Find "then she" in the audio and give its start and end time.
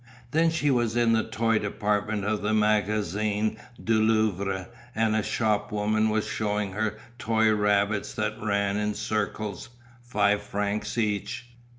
0.31-0.71